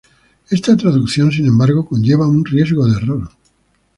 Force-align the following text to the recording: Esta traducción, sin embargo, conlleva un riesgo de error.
Esta 0.49 0.75
traducción, 0.75 1.31
sin 1.31 1.45
embargo, 1.45 1.85
conlleva 1.85 2.25
un 2.25 2.43
riesgo 2.43 2.87
de 2.87 2.95
error. 2.97 3.29